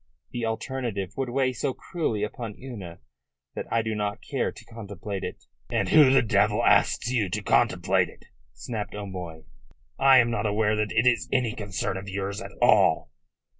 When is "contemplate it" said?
4.65-5.45, 7.43-8.25